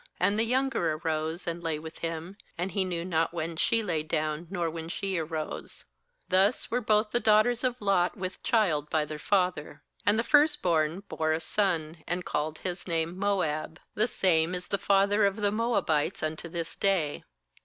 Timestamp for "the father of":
14.69-15.35